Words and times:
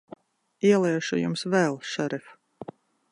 Ieliešu 0.69 1.19
Jums 1.19 1.45
vēl, 1.57 1.79
šerif. 1.93 2.33